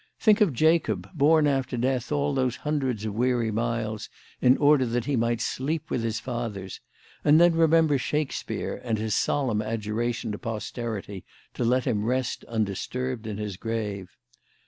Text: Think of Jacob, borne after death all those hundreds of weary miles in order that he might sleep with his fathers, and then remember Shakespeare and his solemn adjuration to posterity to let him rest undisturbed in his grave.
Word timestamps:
Think 0.19 0.41
of 0.41 0.51
Jacob, 0.51 1.07
borne 1.13 1.45
after 1.45 1.77
death 1.77 2.11
all 2.11 2.33
those 2.33 2.55
hundreds 2.55 3.05
of 3.05 3.13
weary 3.13 3.51
miles 3.51 4.09
in 4.41 4.57
order 4.57 4.83
that 4.83 5.05
he 5.05 5.15
might 5.15 5.41
sleep 5.41 5.91
with 5.91 6.01
his 6.01 6.19
fathers, 6.19 6.81
and 7.23 7.39
then 7.39 7.53
remember 7.53 7.99
Shakespeare 7.99 8.81
and 8.83 8.97
his 8.97 9.13
solemn 9.13 9.61
adjuration 9.61 10.31
to 10.31 10.39
posterity 10.39 11.23
to 11.53 11.63
let 11.63 11.85
him 11.85 12.03
rest 12.05 12.43
undisturbed 12.45 13.27
in 13.27 13.37
his 13.37 13.57
grave. 13.57 14.17